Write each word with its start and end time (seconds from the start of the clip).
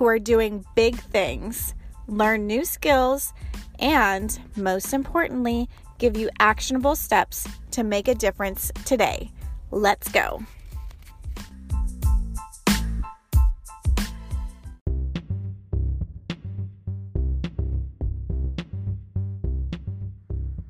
who 0.00 0.06
are 0.06 0.18
doing 0.18 0.64
big 0.74 0.96
things, 0.96 1.74
learn 2.06 2.46
new 2.46 2.64
skills, 2.64 3.34
and 3.78 4.40
most 4.56 4.94
importantly, 4.94 5.68
give 5.98 6.16
you 6.16 6.30
actionable 6.38 6.96
steps 6.96 7.46
to 7.70 7.84
make 7.84 8.08
a 8.08 8.14
difference 8.14 8.72
today. 8.86 9.30
Let's 9.70 10.10
go. 10.10 10.42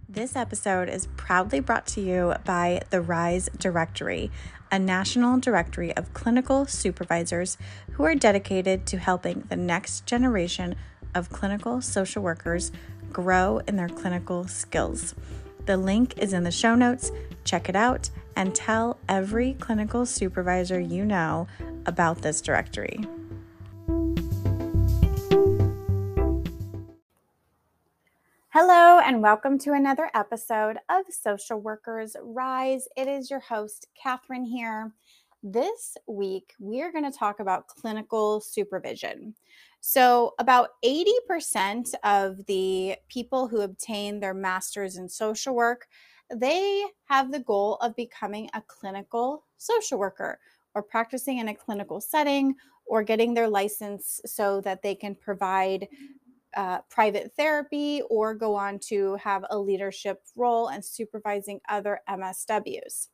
This 0.08 0.34
episode 0.34 0.88
is 0.88 1.06
proudly 1.16 1.60
brought 1.60 1.86
to 1.86 2.00
you 2.00 2.34
by 2.44 2.82
the 2.90 3.00
RISE 3.00 3.48
Directory, 3.58 4.32
a 4.70 4.78
national 4.78 5.38
directory 5.38 5.96
of 5.96 6.12
clinical 6.14 6.66
supervisors 6.66 7.58
who 7.92 8.04
are 8.04 8.14
dedicated 8.14 8.86
to 8.86 8.98
helping 8.98 9.44
the 9.48 9.56
next 9.56 10.06
generation 10.06 10.76
of 11.14 11.30
clinical 11.30 11.80
social 11.80 12.22
workers 12.22 12.70
grow 13.12 13.58
in 13.66 13.76
their 13.76 13.88
clinical 13.88 14.46
skills. 14.46 15.14
The 15.66 15.76
link 15.76 16.18
is 16.18 16.32
in 16.32 16.44
the 16.44 16.50
show 16.50 16.74
notes. 16.74 17.10
Check 17.44 17.68
it 17.68 17.76
out 17.76 18.10
and 18.36 18.54
tell 18.54 18.98
every 19.08 19.54
clinical 19.54 20.06
supervisor 20.06 20.80
you 20.80 21.04
know 21.04 21.46
about 21.86 22.22
this 22.22 22.40
directory. 22.40 23.00
And 29.10 29.22
welcome 29.22 29.58
to 29.58 29.72
another 29.72 30.08
episode 30.14 30.76
of 30.88 31.04
Social 31.10 31.58
Workers 31.60 32.14
Rise. 32.22 32.86
It 32.96 33.08
is 33.08 33.28
your 33.28 33.40
host, 33.40 33.88
Catherine, 34.00 34.44
here. 34.44 34.92
This 35.42 35.96
week, 36.06 36.54
we 36.60 36.80
are 36.80 36.92
going 36.92 37.10
to 37.10 37.18
talk 37.18 37.40
about 37.40 37.66
clinical 37.66 38.40
supervision. 38.40 39.34
So, 39.80 40.34
about 40.38 40.68
80% 40.84 41.92
of 42.04 42.46
the 42.46 42.94
people 43.08 43.48
who 43.48 43.62
obtain 43.62 44.20
their 44.20 44.32
master's 44.32 44.96
in 44.96 45.08
social 45.08 45.56
work, 45.56 45.88
they 46.32 46.84
have 47.06 47.32
the 47.32 47.40
goal 47.40 47.78
of 47.80 47.96
becoming 47.96 48.48
a 48.54 48.62
clinical 48.68 49.44
social 49.56 49.98
worker 49.98 50.38
or 50.76 50.84
practicing 50.84 51.38
in 51.38 51.48
a 51.48 51.54
clinical 51.54 52.00
setting 52.00 52.54
or 52.86 53.02
getting 53.02 53.34
their 53.34 53.48
license 53.48 54.20
so 54.24 54.60
that 54.60 54.82
they 54.82 54.94
can 54.94 55.16
provide 55.16 55.88
uh, 56.56 56.80
private 56.90 57.32
therapy 57.36 58.02
or 58.10 58.34
go 58.34 58.54
on 58.54 58.78
to 58.78 59.14
have 59.16 59.44
a 59.50 59.58
leadership 59.58 60.22
role 60.36 60.68
and 60.68 60.84
supervising 60.84 61.60
other 61.68 62.00
MSWs. 62.08 63.08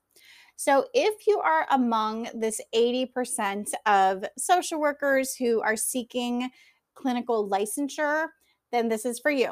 So, 0.58 0.86
if 0.94 1.26
you 1.26 1.38
are 1.40 1.66
among 1.70 2.28
this 2.34 2.60
80% 2.74 3.68
of 3.84 4.24
social 4.38 4.80
workers 4.80 5.34
who 5.34 5.60
are 5.60 5.76
seeking 5.76 6.50
clinical 6.94 7.48
licensure, 7.48 8.28
then 8.72 8.88
this 8.88 9.04
is 9.04 9.20
for 9.20 9.30
you. 9.30 9.50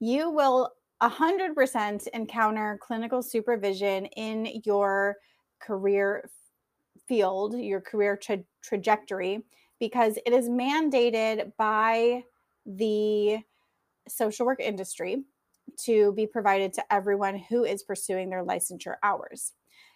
You 0.00 0.30
will 0.30 0.70
100% 1.00 2.08
encounter 2.08 2.78
clinical 2.82 3.22
supervision 3.22 4.06
in 4.06 4.62
your 4.64 5.16
career 5.60 6.28
field, 7.06 7.54
your 7.56 7.80
career 7.80 8.16
tra- 8.16 8.44
trajectory, 8.62 9.44
because 9.78 10.18
it 10.26 10.32
is 10.32 10.48
mandated 10.48 11.52
by 11.56 12.22
the 12.66 13.38
social 14.08 14.46
work 14.46 14.60
industry 14.60 15.24
to 15.78 16.12
be 16.12 16.26
provided 16.26 16.72
to 16.74 16.92
everyone 16.92 17.36
who 17.36 17.64
is 17.64 17.82
pursuing 17.82 18.30
their 18.30 18.44
licensure 18.44 18.96
hours. 19.02 19.52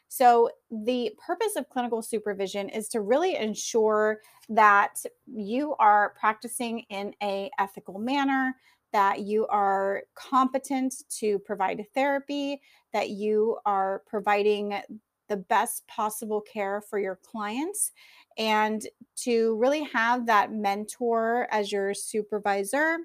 So, 0.09 0.51
the 0.71 1.13
purpose 1.25 1.57
of 1.57 1.69
clinical 1.69 2.01
supervision 2.01 2.69
is 2.69 2.89
to 2.91 3.01
really 3.01 3.35
ensure 3.37 4.21
that 4.49 5.03
you 5.27 5.75
are 5.81 6.15
practicing 6.19 6.81
in 6.91 7.13
a 7.23 7.51
ethical 7.59 7.99
manner, 7.99 8.55
that 8.93 9.21
you 9.21 9.49
are 9.49 10.05
competent 10.15 10.95
to 11.19 11.41
provide 11.41 11.85
therapy, 11.93 12.61
that 12.93 13.11
you 13.11 13.59
are 13.67 14.03
providing 14.07 14.81
the 15.29 15.37
best 15.37 15.87
possible 15.89 16.41
care 16.41 16.81
for 16.81 17.01
your 17.01 17.17
clients, 17.17 17.91
and 18.39 18.87
to 19.17 19.57
really 19.57 19.85
have 19.85 20.27
that 20.27 20.53
mentor 20.53 21.49
as 21.51 21.73
your 21.73 21.95
supervisor 21.95 22.99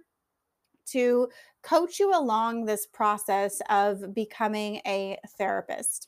to 0.87 1.29
coach 1.63 1.99
you 1.99 2.11
along 2.13 2.65
this 2.65 2.85
process 2.85 3.61
of 3.69 4.13
becoming 4.13 4.81
a 4.85 5.17
therapist. 5.37 6.07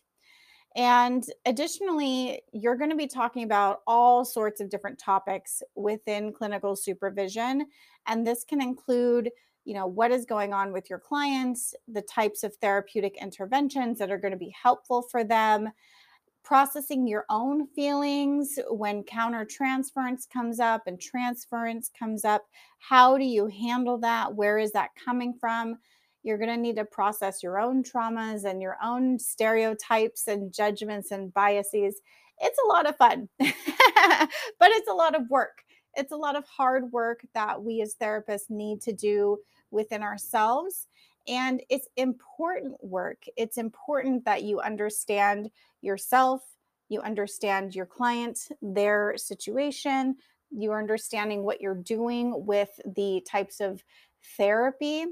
And 0.75 1.23
additionally, 1.45 2.41
you're 2.51 2.75
going 2.75 2.89
to 2.89 2.95
be 2.95 3.07
talking 3.07 3.43
about 3.43 3.81
all 3.85 4.25
sorts 4.25 4.59
of 4.59 4.69
different 4.69 4.97
topics 4.97 5.61
within 5.75 6.33
clinical 6.33 6.75
supervision. 6.75 7.67
And 8.07 8.25
this 8.25 8.43
can 8.43 8.61
include, 8.61 9.29
you 9.65 9.75
know, 9.75 9.85
what 9.85 10.11
is 10.11 10.25
going 10.25 10.51
on 10.51 10.73
with 10.73 10.89
your 10.89 10.97
clients, 10.97 11.75
the 11.87 12.01
types 12.01 12.43
of 12.43 12.55
therapeutic 12.55 13.21
interventions 13.21 13.99
that 13.99 14.11
are 14.11 14.17
going 14.17 14.31
to 14.31 14.37
be 14.37 14.55
helpful 14.59 15.03
for 15.03 15.23
them, 15.23 15.69
processing 16.43 17.07
your 17.07 17.25
own 17.29 17.67
feelings 17.67 18.59
when 18.69 19.03
counter 19.03 19.45
transference 19.45 20.25
comes 20.25 20.59
up 20.59 20.83
and 20.87 20.99
transference 20.99 21.89
comes 21.97 22.25
up. 22.25 22.43
How 22.79 23.17
do 23.17 23.23
you 23.23 23.47
handle 23.47 23.97
that? 23.99 24.35
Where 24.35 24.57
is 24.57 24.71
that 24.73 24.89
coming 25.03 25.33
from? 25.39 25.77
You're 26.21 26.37
going 26.37 26.49
to 26.49 26.57
need 26.57 26.77
to 26.77 26.85
process 26.85 27.43
your 27.43 27.59
own 27.59 27.83
traumas 27.83 28.45
and 28.45 28.61
your 28.61 28.77
own 28.83 29.19
stereotypes 29.19 30.27
and 30.27 30.53
judgments 30.53 31.11
and 31.11 31.33
biases. 31.33 32.01
It's 32.39 32.59
a 32.65 32.67
lot 32.67 32.87
of 32.87 32.97
fun, 32.97 33.29
but 33.39 33.49
it's 34.71 34.89
a 34.89 34.93
lot 34.93 35.15
of 35.15 35.29
work. 35.29 35.63
It's 35.95 36.11
a 36.11 36.17
lot 36.17 36.35
of 36.35 36.45
hard 36.45 36.91
work 36.91 37.25
that 37.33 37.61
we 37.61 37.81
as 37.81 37.95
therapists 38.01 38.49
need 38.49 38.81
to 38.81 38.93
do 38.93 39.37
within 39.69 40.01
ourselves. 40.01 40.87
And 41.27 41.61
it's 41.69 41.87
important 41.95 42.75
work. 42.83 43.23
It's 43.37 43.57
important 43.57 44.25
that 44.25 44.43
you 44.43 44.59
understand 44.59 45.49
yourself, 45.81 46.41
you 46.89 47.01
understand 47.01 47.75
your 47.75 47.85
client, 47.85 48.39
their 48.61 49.13
situation, 49.17 50.17
you're 50.51 50.79
understanding 50.79 51.43
what 51.43 51.61
you're 51.61 51.75
doing 51.75 52.45
with 52.45 52.69
the 52.85 53.21
types 53.27 53.59
of 53.59 53.83
therapy. 54.37 55.05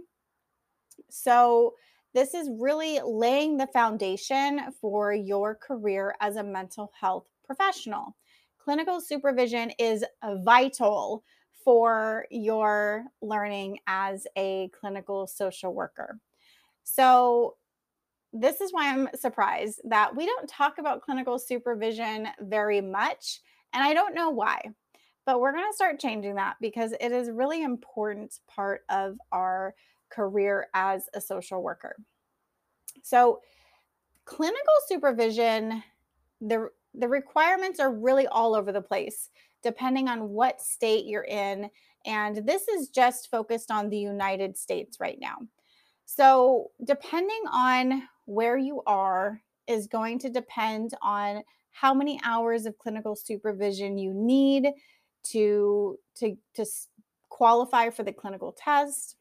So, 1.10 1.76
this 2.14 2.34
is 2.34 2.50
really 2.60 3.00
laying 3.06 3.56
the 3.56 3.68
foundation 3.68 4.74
for 4.82 5.14
your 5.14 5.56
career 5.56 6.14
as 6.20 6.36
a 6.36 6.44
mental 6.44 6.92
health 7.00 7.26
professional. 7.46 8.18
Clinical 8.62 9.00
supervision 9.00 9.72
is 9.80 10.04
vital 10.44 11.24
for 11.64 12.26
your 12.30 13.06
learning 13.22 13.80
as 13.88 14.28
a 14.38 14.70
clinical 14.80 15.28
social 15.28 15.74
worker. 15.74 16.20
So, 16.84 17.56
this 18.34 18.62
is 18.62 18.72
why 18.72 18.90
I'm 18.90 19.10
surprised 19.14 19.82
that 19.84 20.16
we 20.16 20.26
don't 20.26 20.48
talk 20.48 20.78
about 20.78 21.02
clinical 21.02 21.38
supervision 21.38 22.30
very 22.40 22.80
much. 22.80 23.42
And 23.74 23.84
I 23.84 23.94
don't 23.94 24.16
know 24.16 24.30
why, 24.30 24.62
but 25.26 25.42
we're 25.42 25.52
going 25.52 25.70
to 25.70 25.76
start 25.76 26.00
changing 26.00 26.36
that 26.36 26.56
because 26.62 26.94
it 27.00 27.12
is 27.12 27.28
a 27.28 27.34
really 27.34 27.62
important 27.62 28.40
part 28.48 28.82
of 28.90 29.18
our 29.34 29.76
career 30.10 30.68
as 30.74 31.10
a 31.14 31.20
social 31.20 31.62
worker. 31.62 31.96
So, 33.04 33.42
clinical 34.26 34.74
supervision, 34.88 35.84
the 36.40 36.70
the 36.94 37.08
requirements 37.08 37.80
are 37.80 37.94
really 37.94 38.28
all 38.28 38.56
over 38.56 38.72
the 38.72 38.82
place 38.82 39.30
depending 39.64 40.08
on 40.08 40.30
what 40.30 40.62
state 40.62 41.06
you're 41.06 41.24
in 41.24 41.70
and 42.06 42.48
this 42.48 42.68
is 42.68 42.90
just 42.90 43.30
focused 43.30 43.70
on 43.70 43.90
the 43.90 43.98
United 43.98 44.58
States 44.58 45.00
right 45.00 45.20
now. 45.20 45.38
So, 46.06 46.72
depending 46.84 47.44
on 47.52 48.04
where 48.26 48.58
you 48.58 48.82
are 48.86 49.42
is 49.68 49.88
going 49.88 50.20
to 50.20 50.30
depend 50.30 50.92
on 51.02 51.44
how 51.72 51.94
many 51.94 52.20
hours 52.26 52.66
of 52.66 52.78
clinical 52.78 53.16
supervision 53.16 53.98
you 53.98 54.14
need 54.14 54.70
to 55.24 55.98
to 56.16 56.38
to 56.56 56.66
qualify 57.30 57.90
for 57.90 58.04
the 58.04 58.12
clinical 58.12 58.52
test 58.58 59.16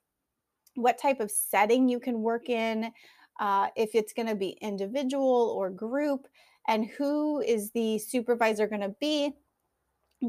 what 0.74 0.98
type 0.98 1.20
of 1.20 1.30
setting 1.30 1.88
you 1.88 2.00
can 2.00 2.22
work 2.22 2.48
in 2.48 2.90
uh, 3.38 3.68
if 3.76 3.94
it's 3.94 4.12
going 4.12 4.26
to 4.26 4.34
be 4.34 4.56
individual 4.60 5.54
or 5.56 5.68
group 5.68 6.26
and 6.68 6.86
who 6.86 7.40
is 7.40 7.70
the 7.70 7.98
supervisor 7.98 8.66
going 8.66 8.82
to 8.82 8.94
be 9.00 9.34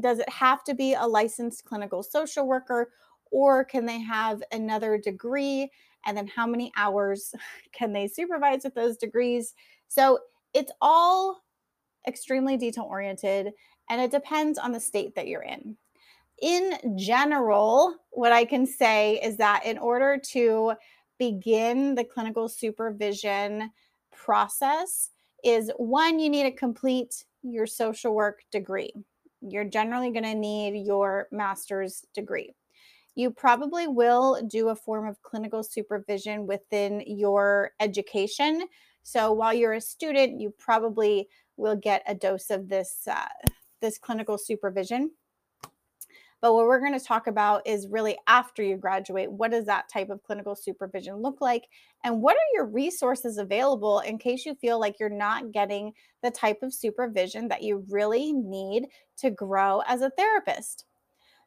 does 0.00 0.18
it 0.18 0.28
have 0.28 0.64
to 0.64 0.74
be 0.74 0.94
a 0.94 1.06
licensed 1.06 1.64
clinical 1.64 2.02
social 2.02 2.46
worker 2.46 2.90
or 3.30 3.64
can 3.64 3.86
they 3.86 4.00
have 4.00 4.42
another 4.52 4.98
degree? 4.98 5.70
And 6.06 6.16
then 6.16 6.26
how 6.26 6.46
many 6.46 6.72
hours 6.76 7.34
can 7.72 7.92
they 7.92 8.08
supervise 8.08 8.64
with 8.64 8.74
those 8.74 8.96
degrees? 8.96 9.54
So 9.88 10.18
it's 10.54 10.72
all 10.80 11.42
extremely 12.06 12.56
detail 12.56 12.84
oriented 12.84 13.52
and 13.90 14.00
it 14.00 14.10
depends 14.10 14.58
on 14.58 14.72
the 14.72 14.80
state 14.80 15.14
that 15.14 15.28
you're 15.28 15.42
in. 15.42 15.76
In 16.40 16.98
general, 16.98 17.94
what 18.10 18.32
I 18.32 18.44
can 18.44 18.66
say 18.66 19.20
is 19.22 19.36
that 19.36 19.64
in 19.64 19.78
order 19.78 20.18
to 20.32 20.72
begin 21.18 21.94
the 21.94 22.04
clinical 22.04 22.48
supervision 22.48 23.70
process 24.10 25.10
is 25.42 25.70
one 25.76 26.18
you 26.18 26.30
need 26.30 26.44
to 26.44 26.52
complete 26.52 27.24
your 27.42 27.66
social 27.66 28.14
work 28.14 28.40
degree. 28.50 28.92
You're 29.40 29.64
generally 29.64 30.10
going 30.10 30.24
to 30.24 30.34
need 30.34 30.86
your 30.86 31.28
master's 31.32 32.04
degree. 32.14 32.54
You 33.14 33.30
probably 33.30 33.88
will 33.88 34.40
do 34.46 34.68
a 34.68 34.76
form 34.76 35.06
of 35.06 35.20
clinical 35.22 35.62
supervision 35.62 36.46
within 36.46 37.02
your 37.06 37.72
education. 37.80 38.66
So 39.02 39.32
while 39.32 39.52
you're 39.52 39.74
a 39.74 39.80
student, 39.80 40.40
you 40.40 40.54
probably 40.58 41.28
will 41.56 41.76
get 41.76 42.02
a 42.06 42.14
dose 42.14 42.50
of 42.50 42.68
this 42.68 43.00
uh, 43.10 43.26
this 43.80 43.98
clinical 43.98 44.38
supervision. 44.38 45.10
But 46.42 46.54
what 46.54 46.66
we're 46.66 46.80
going 46.80 46.98
to 46.98 47.04
talk 47.04 47.28
about 47.28 47.64
is 47.64 47.86
really 47.86 48.18
after 48.26 48.64
you 48.64 48.76
graduate, 48.76 49.30
what 49.30 49.52
does 49.52 49.64
that 49.66 49.88
type 49.88 50.10
of 50.10 50.24
clinical 50.24 50.56
supervision 50.56 51.14
look 51.14 51.40
like? 51.40 51.68
And 52.02 52.20
what 52.20 52.34
are 52.34 52.52
your 52.52 52.66
resources 52.66 53.38
available 53.38 54.00
in 54.00 54.18
case 54.18 54.44
you 54.44 54.56
feel 54.56 54.80
like 54.80 54.98
you're 54.98 55.08
not 55.08 55.52
getting 55.52 55.92
the 56.20 56.32
type 56.32 56.64
of 56.64 56.74
supervision 56.74 57.46
that 57.46 57.62
you 57.62 57.86
really 57.88 58.32
need 58.32 58.88
to 59.18 59.30
grow 59.30 59.84
as 59.86 60.02
a 60.02 60.10
therapist? 60.10 60.84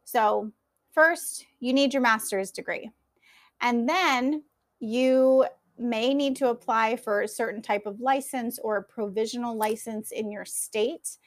So, 0.05 0.53
first, 0.93 1.45
you 1.59 1.73
need 1.73 1.93
your 1.93 2.01
master's 2.01 2.51
degree. 2.51 2.89
And 3.59 3.89
then 3.89 4.43
you 4.79 5.45
may 5.77 6.13
need 6.13 6.37
to 6.37 6.51
apply 6.51 6.95
for 6.95 7.21
a 7.21 7.27
certain 7.27 7.61
type 7.61 7.85
of 7.85 7.99
license 7.99 8.59
or 8.59 8.77
a 8.77 8.83
provisional 8.83 9.57
license 9.57 10.11
in 10.11 10.31
your 10.31 10.45
state. 10.45 11.17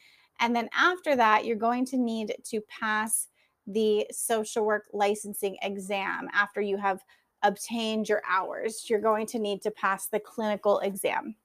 And 0.41 0.57
then 0.57 0.71
after 0.75 1.17
that, 1.17 1.45
you're 1.45 1.57
going 1.57 1.85
to 1.87 1.99
need 1.99 2.35
to 2.45 2.63
pass 2.63 3.29
the 3.69 4.07
social 4.11 4.65
work 4.65 4.87
licensing 4.93 5.57
exam 5.63 6.29
after 6.33 6.61
you 6.61 6.79
have 6.79 7.01
obtained 7.43 8.09
your 8.09 8.23
hours. 8.29 8.87
You're 8.89 9.01
going 9.01 9.27
to 9.27 9.39
need 9.39 9.63
to 9.63 9.71
pass 9.71 10.07
the 10.07 10.19
clinical 10.19 10.81
exam. 10.81 11.37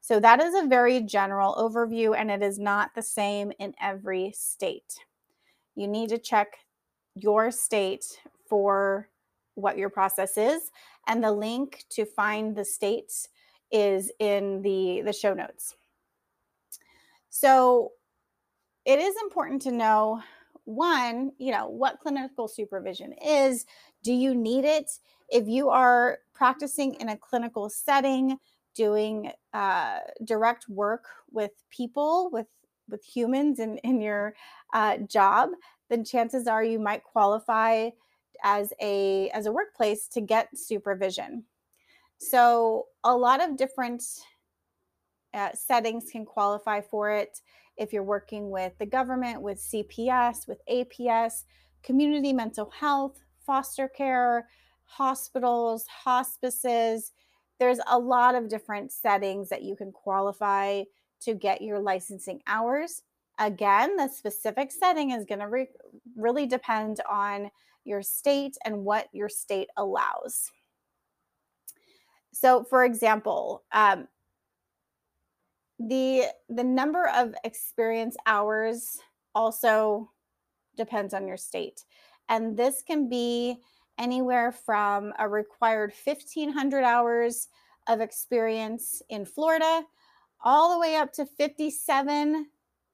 So, 0.00 0.20
that 0.20 0.40
is 0.40 0.54
a 0.54 0.66
very 0.66 1.00
general 1.00 1.54
overview, 1.54 2.14
and 2.16 2.30
it 2.30 2.42
is 2.42 2.58
not 2.58 2.94
the 2.94 3.02
same 3.02 3.52
in 3.58 3.74
every 3.80 4.32
state. 4.36 4.94
You 5.74 5.88
need 5.88 6.10
to 6.10 6.18
check 6.18 6.58
your 7.14 7.50
state 7.50 8.04
for 8.48 9.08
what 9.54 9.78
your 9.78 9.88
process 9.88 10.36
is, 10.36 10.70
and 11.06 11.24
the 11.24 11.32
link 11.32 11.84
to 11.90 12.04
find 12.04 12.54
the 12.54 12.64
states 12.64 13.28
is 13.72 14.12
in 14.20 14.60
the, 14.62 15.02
the 15.04 15.12
show 15.12 15.32
notes. 15.32 15.74
So, 17.30 17.92
it 18.84 18.98
is 18.98 19.14
important 19.22 19.62
to 19.62 19.72
know 19.72 20.22
one, 20.64 21.32
you 21.38 21.52
know, 21.52 21.68
what 21.68 22.00
clinical 22.00 22.48
supervision 22.48 23.12
is. 23.24 23.66
Do 24.02 24.12
you 24.12 24.34
need 24.34 24.64
it? 24.64 24.90
If 25.28 25.48
you 25.48 25.70
are 25.70 26.18
practicing 26.34 26.94
in 26.94 27.08
a 27.08 27.16
clinical 27.16 27.68
setting, 27.68 28.38
doing 28.74 29.30
uh, 29.52 29.98
direct 30.24 30.68
work 30.68 31.04
with 31.30 31.52
people, 31.70 32.30
with 32.32 32.46
with 32.88 33.02
humans 33.02 33.60
in, 33.60 33.78
in 33.78 33.98
your 34.00 34.34
uh, 34.74 34.98
job, 34.98 35.50
then 35.88 36.04
chances 36.04 36.46
are 36.46 36.62
you 36.62 36.78
might 36.78 37.02
qualify 37.02 37.88
as 38.42 38.72
a 38.80 39.30
as 39.30 39.46
a 39.46 39.52
workplace 39.52 40.08
to 40.08 40.20
get 40.20 40.48
supervision. 40.56 41.44
So 42.18 42.86
a 43.02 43.16
lot 43.16 43.42
of 43.42 43.56
different 43.56 44.02
uh, 45.32 45.52
settings 45.52 46.10
can 46.10 46.24
qualify 46.24 46.80
for 46.80 47.10
it 47.10 47.40
if 47.76 47.92
you're 47.92 48.02
working 48.02 48.50
with 48.50 48.72
the 48.78 48.86
government, 48.86 49.42
with 49.42 49.58
CPS, 49.58 50.46
with 50.46 50.60
APS, 50.70 51.44
community 51.82 52.32
mental 52.32 52.70
health, 52.70 53.20
foster 53.44 53.88
care, 53.88 54.48
hospitals, 54.84 55.86
hospices. 55.86 57.12
There's 57.58 57.80
a 57.88 57.98
lot 57.98 58.34
of 58.34 58.48
different 58.48 58.92
settings 58.92 59.48
that 59.48 59.62
you 59.62 59.76
can 59.76 59.92
qualify 59.92 60.84
to 61.22 61.34
get 61.34 61.62
your 61.62 61.78
licensing 61.78 62.40
hours. 62.46 63.02
Again, 63.38 63.96
the 63.96 64.08
specific 64.08 64.70
setting 64.70 65.10
is 65.10 65.24
going 65.24 65.40
to 65.40 65.48
re- 65.48 65.68
really 66.16 66.46
depend 66.46 67.00
on 67.10 67.50
your 67.84 68.02
state 68.02 68.56
and 68.64 68.84
what 68.84 69.08
your 69.12 69.28
state 69.28 69.68
allows. 69.76 70.50
So, 72.32 72.64
for 72.64 72.84
example, 72.84 73.62
um, 73.72 74.08
the 75.78 76.24
the 76.48 76.64
number 76.64 77.08
of 77.08 77.34
experience 77.44 78.16
hours 78.26 78.98
also 79.34 80.10
depends 80.76 81.14
on 81.14 81.26
your 81.26 81.36
state 81.36 81.84
and 82.28 82.56
this 82.56 82.82
can 82.82 83.08
be 83.08 83.56
anywhere 83.98 84.52
from 84.52 85.12
a 85.18 85.28
required 85.28 85.92
1500 86.04 86.84
hours 86.84 87.48
of 87.88 88.00
experience 88.00 89.02
in 89.08 89.26
Florida 89.26 89.82
all 90.42 90.72
the 90.72 90.78
way 90.78 90.94
up 90.96 91.12
to 91.12 91.26
57 91.26 92.46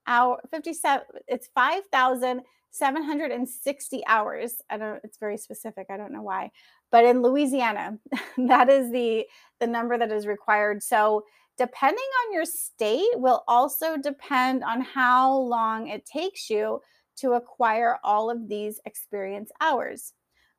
hour 0.06 0.40
57 0.50 1.06
it's 1.28 1.48
5760 1.54 4.02
hours 4.06 4.62
i 4.70 4.78
don't 4.78 5.00
it's 5.04 5.18
very 5.18 5.36
specific 5.36 5.88
i 5.90 5.96
don't 5.96 6.12
know 6.12 6.22
why 6.22 6.50
but 6.90 7.04
in 7.04 7.22
louisiana 7.22 7.98
that 8.38 8.70
is 8.70 8.90
the 8.92 9.26
the 9.58 9.66
number 9.66 9.98
that 9.98 10.10
is 10.10 10.26
required 10.26 10.82
so 10.82 11.22
depending 11.60 11.98
on 12.24 12.32
your 12.32 12.46
state 12.46 13.10
will 13.16 13.44
also 13.46 13.98
depend 13.98 14.64
on 14.64 14.80
how 14.80 15.36
long 15.36 15.88
it 15.88 16.06
takes 16.06 16.48
you 16.48 16.80
to 17.16 17.32
acquire 17.32 17.98
all 18.02 18.30
of 18.30 18.48
these 18.48 18.80
experience 18.86 19.50
hours. 19.60 20.14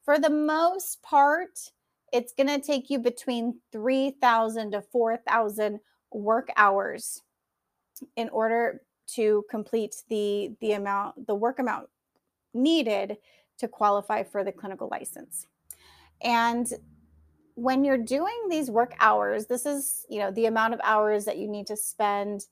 For 0.05 0.19
the 0.19 0.29
most 0.29 1.01
part, 1.01 1.57
it's 2.13 2.33
going 2.33 2.49
to 2.49 2.59
take 2.59 2.91
you 2.91 2.99
between 2.99 3.59
3,000 3.71 4.73
to 4.73 4.81
4,000 4.83 5.79
work 6.11 6.49
hours 6.55 7.23
in 8.15 8.29
order 8.29 8.81
to 9.15 9.43
complete 9.49 9.95
the 10.07 10.51
the 10.61 10.73
amount 10.73 11.25
the 11.25 11.35
work 11.35 11.57
amount 11.57 11.89
needed 12.53 13.17
to 13.57 13.67
qualify 13.67 14.21
for 14.21 14.43
the 14.43 14.51
clinical 14.51 14.87
license. 14.91 15.47
And 16.21 16.71
when 17.55 17.83
you're 17.83 17.97
doing 17.97 18.47
these 18.49 18.69
work 18.69 18.95
hours, 18.99 19.45
this 19.45 19.65
is, 19.65 20.05
you 20.09 20.19
know, 20.19 20.31
the 20.31 20.45
amount 20.45 20.73
of 20.73 20.79
hours 20.83 21.25
that 21.25 21.37
you 21.37 21.47
need 21.47 21.67
to 21.67 21.77
spend 21.77 22.45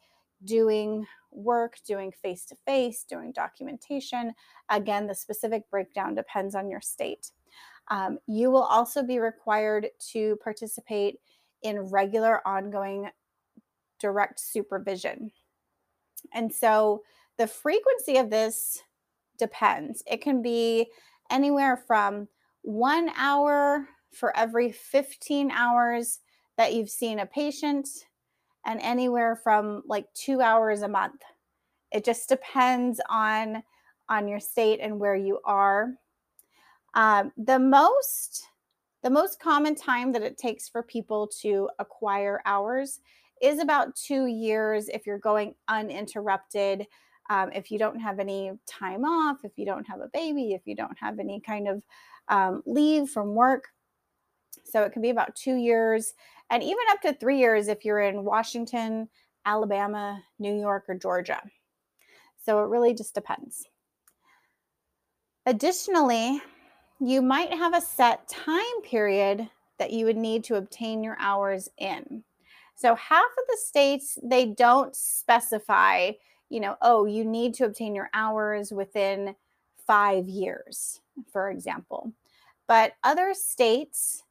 doing 0.43 1.05
work, 1.31 1.77
doing 1.85 2.11
face 2.11 2.45
to 2.45 2.55
face, 2.65 3.03
doing 3.03 3.31
documentation. 3.31 4.33
Again, 4.69 5.07
the 5.07 5.15
specific 5.15 5.69
breakdown 5.69 6.15
depends 6.15 6.55
on 6.55 6.69
your 6.69 6.81
state. 6.81 7.31
Um, 7.89 8.19
you 8.27 8.51
will 8.51 8.63
also 8.63 9.03
be 9.03 9.19
required 9.19 9.87
to 10.11 10.37
participate 10.43 11.19
in 11.63 11.79
regular, 11.79 12.45
ongoing 12.47 13.09
direct 13.99 14.39
supervision. 14.39 15.31
And 16.33 16.53
so 16.53 17.03
the 17.37 17.47
frequency 17.47 18.17
of 18.17 18.29
this 18.29 18.83
depends. 19.37 20.03
It 20.05 20.21
can 20.21 20.41
be 20.41 20.87
anywhere 21.29 21.77
from 21.77 22.27
one 22.61 23.09
hour 23.15 23.87
for 24.11 24.35
every 24.35 24.71
15 24.71 25.51
hours 25.51 26.19
that 26.57 26.73
you've 26.73 26.89
seen 26.89 27.19
a 27.19 27.25
patient 27.25 27.87
and 28.65 28.79
anywhere 28.81 29.35
from 29.35 29.83
like 29.85 30.05
2 30.13 30.41
hours 30.41 30.81
a 30.81 30.87
month. 30.87 31.21
It 31.91 32.03
just 32.05 32.29
depends 32.29 32.99
on 33.09 33.63
on 34.09 34.27
your 34.27 34.39
state 34.39 34.79
and 34.81 34.99
where 34.99 35.15
you 35.15 35.39
are. 35.45 35.93
Um, 36.95 37.31
the 37.37 37.59
most 37.59 38.47
the 39.01 39.09
most 39.09 39.39
common 39.39 39.75
time 39.75 40.11
that 40.11 40.23
it 40.23 40.37
takes 40.37 40.67
for 40.67 40.83
people 40.83 41.27
to 41.41 41.69
acquire 41.79 42.41
hours 42.45 42.99
is 43.41 43.59
about 43.59 43.95
two 43.95 44.25
years 44.25 44.89
if 44.89 45.05
you're 45.05 45.19
going 45.19 45.55
uninterrupted 45.67 46.85
um, 47.29 47.51
if 47.53 47.71
you 47.71 47.77
don't 47.77 47.99
have 47.99 48.19
any 48.19 48.51
time 48.65 49.05
off 49.05 49.37
if 49.43 49.51
you 49.55 49.65
don't 49.65 49.87
have 49.87 50.01
a 50.01 50.09
baby 50.11 50.53
if 50.53 50.61
you 50.65 50.75
don't 50.75 50.97
have 50.99 51.19
any 51.19 51.39
kind 51.39 51.67
of 51.67 51.81
um, 52.27 52.61
leave 52.65 53.09
from 53.09 53.35
work 53.35 53.69
so 54.63 54.83
it 54.83 54.93
can 54.93 55.01
be 55.01 55.09
about 55.09 55.35
two 55.35 55.55
years 55.55 56.13
and 56.49 56.63
even 56.63 56.83
up 56.89 57.01
to 57.01 57.13
three 57.13 57.37
years 57.37 57.67
if 57.67 57.85
you're 57.85 58.01
in 58.01 58.23
Washington, 58.23 59.09
Alabama, 59.45 60.23
New 60.39 60.59
York, 60.59 60.85
or 60.87 60.95
Georgia. 60.95 61.41
So 62.43 62.63
it 62.63 62.69
really 62.69 62.93
just 62.93 63.13
depends. 63.13 63.65
Additionally, 65.45 66.41
you 66.99 67.21
might 67.21 67.53
have 67.53 67.75
a 67.75 67.81
set 67.81 68.27
time 68.27 68.81
period 68.83 69.49
that 69.77 69.91
you 69.91 70.05
would 70.05 70.17
need 70.17 70.43
to 70.45 70.55
obtain 70.55 71.03
your 71.03 71.17
hours 71.19 71.69
in. 71.77 72.23
So 72.75 72.95
half 72.95 73.23
of 73.23 73.45
the 73.47 73.57
states 73.57 74.17
they 74.23 74.45
don't 74.45 74.95
specify, 74.95 76.11
you 76.49 76.59
know, 76.59 76.75
oh, 76.81 77.05
you 77.05 77.23
need 77.23 77.53
to 77.55 77.65
obtain 77.65 77.95
your 77.95 78.09
hours 78.13 78.71
within 78.71 79.35
5 79.85 80.27
years, 80.27 81.01
for 81.31 81.49
example. 81.49 82.13
but 82.67 82.93
other 83.03 83.33
states 83.33 84.23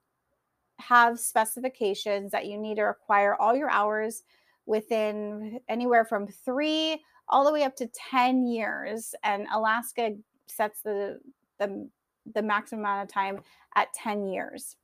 have 0.78 1.18
specifications 1.18 2.30
that 2.32 2.47
you 2.47 2.58
need 2.58 2.76
to 2.76 2.82
require 2.82 3.35
all 3.37 3.54
your 3.54 3.70
hours 3.70 4.23
within 4.66 5.58
anywhere 5.68 6.04
from 6.04 6.26
three 6.26 7.02
all 7.28 7.44
the 7.44 7.52
way 7.52 7.62
up 7.62 7.76
to 7.76 7.87
10 7.88 8.47
years. 8.47 9.14
And 9.25 9.47
Alaska 9.52 10.14
sets 10.47 10.80
the, 10.82 11.20
the, 11.58 11.88
the 12.35 12.42
maximum 12.42 12.80
amount 12.80 13.08
of 13.08 13.12
time 13.12 13.40
at 13.75 13.92
10 13.94 14.26
years. 14.26 14.76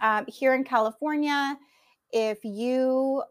Um, 0.00 0.24
here 0.26 0.54
in 0.54 0.64
California, 0.64 1.56
if 2.12 2.44
you 2.44 3.22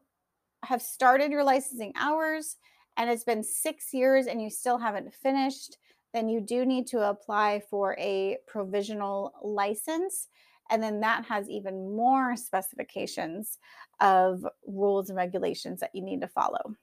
have 0.64 0.82
started 0.82 1.32
your 1.32 1.44
licensing 1.44 1.94
hours 1.96 2.58
and 2.98 3.10
it's 3.10 3.24
been 3.24 3.44
six 3.44 3.94
years 3.94 4.28
and 4.28 4.42
you 4.42 4.50
still 4.50 4.78
haven't 4.78 5.14
finished, 5.14 5.78
then 6.14 6.28
you 6.28 6.42
do 6.42 6.66
need 6.66 6.88
to 6.88 7.10
apply 7.10 7.62
for 7.70 7.96
a 7.98 8.38
provisional 8.48 9.34
license. 9.42 10.28
And 10.72 10.82
then 10.82 11.02
that 11.02 11.26
has 11.26 11.50
even 11.50 11.96
more 11.96 12.36
specifications 12.36 13.60
of 14.00 14.46
rules 14.66 15.10
and 15.10 15.18
regulations 15.18 15.80
that 15.82 15.92
you 15.94 16.02
need 16.02 16.22
to 16.22 16.28
follow. 16.28 16.76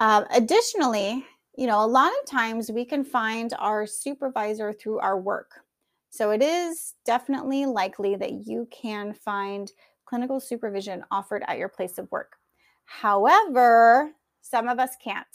Um, 0.00 0.24
additionally, 0.30 1.24
you 1.56 1.66
know, 1.66 1.84
a 1.84 1.86
lot 1.86 2.12
of 2.22 2.28
times 2.28 2.70
we 2.70 2.84
can 2.84 3.04
find 3.04 3.52
our 3.58 3.86
supervisor 3.86 4.72
through 4.72 4.98
our 4.98 5.18
work. 5.20 5.50
So 6.10 6.30
it 6.30 6.42
is 6.42 6.94
definitely 7.04 7.66
likely 7.66 8.16
that 8.16 8.46
you 8.46 8.66
can 8.72 9.14
find 9.14 9.70
clinical 10.04 10.40
supervision 10.40 11.04
offered 11.10 11.44
at 11.46 11.58
your 11.58 11.68
place 11.68 11.98
of 11.98 12.10
work. 12.10 12.36
However, 12.84 14.10
some 14.40 14.68
of 14.68 14.80
us 14.80 14.96
can't, 15.02 15.26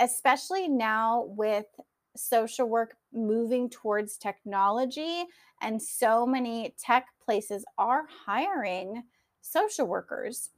especially 0.00 0.68
now 0.68 1.24
with 1.30 1.66
social 2.16 2.68
work 2.68 2.96
moving 3.14 3.70
towards 3.70 4.16
technology 4.16 5.24
and 5.62 5.80
so 5.80 6.26
many 6.26 6.74
tech 6.78 7.06
places 7.24 7.64
are 7.78 8.04
hiring 8.26 9.02
social 9.40 9.86
workers. 9.86 10.50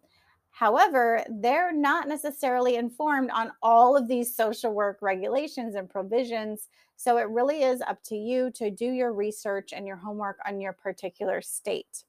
However, 0.51 1.23
they're 1.29 1.73
not 1.73 2.09
necessarily 2.09 2.77
informed 2.77 3.31
on 3.31 3.53
all 3.63 3.95
of 3.95 4.09
these 4.09 4.35
social 4.35 4.73
work 4.73 4.99
regulations 5.03 5.75
and 5.75 5.89
provisions. 5.89 6.69
So 6.97 7.19
it 7.19 7.29
really 7.29 7.63
is 7.63 7.83
up 7.83 8.03
to 8.05 8.17
you 8.17 8.51
to 8.53 8.71
do 8.71 8.87
your 8.87 9.13
research 9.13 9.75
and 9.75 9.87
your 9.87 9.97
homework 9.97 10.39
on 10.47 10.61
your 10.61 10.73
particular 10.73 11.43
state. 11.43 12.05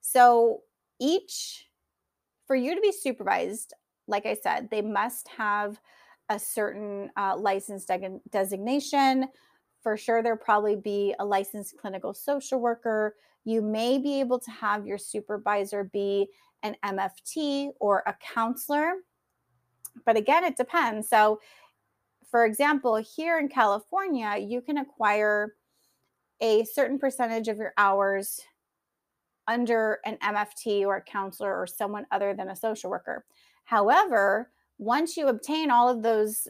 So 0.00 0.62
each, 1.00 1.68
for 2.46 2.56
you 2.56 2.74
to 2.74 2.80
be 2.80 2.92
supervised, 2.92 3.74
like 4.08 4.26
I 4.26 4.34
said, 4.34 4.68
they 4.70 4.82
must 4.82 5.28
have 5.28 5.80
a 6.28 6.38
certain 6.38 7.10
uh, 7.16 7.36
license 7.36 7.84
de- 7.84 8.20
designation. 8.30 9.28
For 9.82 9.96
sure, 9.96 10.22
there'll 10.22 10.38
probably 10.38 10.76
be 10.76 11.14
a 11.18 11.24
licensed 11.24 11.76
clinical 11.76 12.14
social 12.14 12.60
worker. 12.60 13.16
You 13.44 13.60
may 13.60 13.98
be 13.98 14.20
able 14.20 14.38
to 14.38 14.50
have 14.50 14.86
your 14.86 14.98
supervisor 14.98 15.84
be 15.84 16.28
an 16.62 16.76
MFT 16.84 17.72
or 17.80 18.02
a 18.06 18.14
counselor. 18.34 18.94
But 20.06 20.16
again, 20.16 20.44
it 20.44 20.56
depends. 20.56 21.08
So, 21.08 21.40
for 22.30 22.46
example, 22.46 22.96
here 22.96 23.38
in 23.38 23.48
California, 23.48 24.36
you 24.38 24.60
can 24.60 24.78
acquire 24.78 25.54
a 26.40 26.64
certain 26.64 26.98
percentage 26.98 27.48
of 27.48 27.58
your 27.58 27.74
hours 27.76 28.40
under 29.46 30.00
an 30.04 30.16
MFT 30.22 30.86
or 30.86 30.96
a 30.96 31.02
counselor 31.02 31.54
or 31.54 31.66
someone 31.66 32.06
other 32.10 32.34
than 32.34 32.48
a 32.48 32.56
social 32.56 32.90
worker. 32.90 33.24
However, 33.64 34.50
once 34.78 35.16
you 35.16 35.28
obtain 35.28 35.70
all 35.70 35.88
of 35.88 36.02
those 36.02 36.48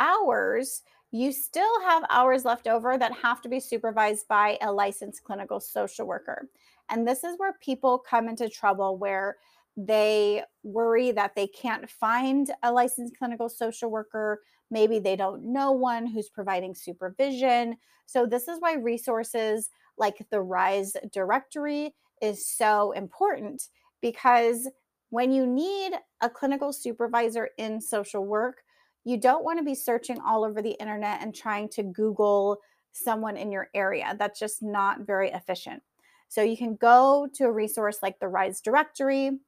hours, 0.00 0.82
you 1.10 1.32
still 1.32 1.80
have 1.82 2.04
hours 2.10 2.44
left 2.44 2.66
over 2.66 2.98
that 2.98 3.12
have 3.12 3.40
to 3.42 3.48
be 3.48 3.60
supervised 3.60 4.26
by 4.28 4.58
a 4.60 4.72
licensed 4.72 5.24
clinical 5.24 5.60
social 5.60 6.06
worker. 6.06 6.48
And 6.90 7.06
this 7.06 7.24
is 7.24 7.38
where 7.38 7.54
people 7.60 7.98
come 7.98 8.28
into 8.28 8.48
trouble 8.48 8.98
where 8.98 9.36
they 9.76 10.42
worry 10.62 11.10
that 11.12 11.34
they 11.34 11.46
can't 11.46 11.88
find 11.90 12.50
a 12.62 12.72
licensed 12.72 13.16
clinical 13.18 13.48
social 13.48 13.90
worker. 13.90 14.42
Maybe 14.70 14.98
they 14.98 15.16
don't 15.16 15.52
know 15.52 15.72
one 15.72 16.06
who's 16.06 16.28
providing 16.28 16.74
supervision. 16.74 17.76
So, 18.06 18.26
this 18.26 18.48
is 18.48 18.58
why 18.60 18.74
resources 18.74 19.68
like 19.98 20.26
the 20.30 20.40
RISE 20.40 20.96
directory 21.12 21.94
is 22.22 22.46
so 22.46 22.92
important 22.92 23.62
because 24.00 24.68
when 25.10 25.32
you 25.32 25.46
need 25.46 25.92
a 26.20 26.28
clinical 26.28 26.72
supervisor 26.72 27.50
in 27.58 27.80
social 27.80 28.24
work, 28.24 28.62
you 29.04 29.16
don't 29.16 29.44
want 29.44 29.58
to 29.58 29.64
be 29.64 29.74
searching 29.74 30.20
all 30.20 30.44
over 30.44 30.60
the 30.60 30.76
internet 30.80 31.22
and 31.22 31.34
trying 31.34 31.68
to 31.70 31.82
Google 31.84 32.58
someone 32.92 33.36
in 33.36 33.52
your 33.52 33.68
area. 33.74 34.16
That's 34.18 34.40
just 34.40 34.62
not 34.62 35.00
very 35.06 35.30
efficient. 35.30 35.82
So 36.28 36.42
you 36.42 36.56
can 36.56 36.74
go 36.74 37.28
to 37.34 37.44
a 37.44 37.52
resource 37.52 37.98
like 38.02 38.18
the 38.18 38.28
RISE 38.28 38.60
directory, 38.60 39.38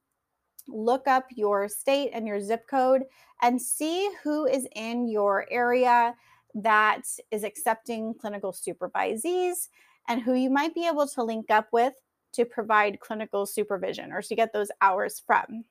look 0.67 1.07
up 1.07 1.25
your 1.35 1.67
state 1.67 2.11
and 2.13 2.25
your 2.25 2.39
zip 2.39 2.67
code, 2.69 3.03
and 3.41 3.61
see 3.61 4.09
who 4.23 4.45
is 4.45 4.67
in 4.75 5.09
your 5.09 5.45
area 5.51 6.15
that 6.55 7.01
is 7.31 7.43
accepting 7.43 8.13
clinical 8.13 8.53
supervisees 8.53 9.67
and 10.07 10.21
who 10.21 10.33
you 10.33 10.49
might 10.49 10.73
be 10.73 10.87
able 10.87 11.07
to 11.07 11.23
link 11.23 11.51
up 11.51 11.67
with 11.71 11.93
to 12.33 12.45
provide 12.45 12.99
clinical 12.99 13.45
supervision 13.45 14.11
or 14.11 14.21
to 14.21 14.35
get 14.35 14.53
those 14.53 14.71
hours 14.81 15.21
from. 15.25 15.65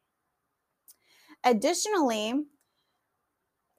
Additionally, 1.44 2.34